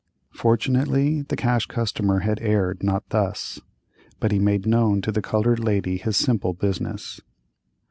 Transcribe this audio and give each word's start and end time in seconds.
Fortunately 0.33 1.21
the 1.21 1.35
Cash 1.35 1.67
Customer 1.67 2.21
had 2.21 2.41
erred 2.41 2.81
not 2.81 3.07
thus, 3.09 3.61
but 4.19 4.31
he 4.31 4.39
made 4.39 4.65
known 4.65 4.99
to 5.01 5.11
the 5.11 5.21
colored 5.21 5.59
lady 5.59 5.97
his 5.97 6.17
simple 6.17 6.53
business. 6.53 7.21